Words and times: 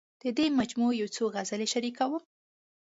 د 0.21 0.23
دې 0.37 0.45
مجموعې 0.59 0.99
یو 1.01 1.09
څو 1.15 1.23
غزلې 1.33 1.67
شریکوم. 1.73 2.23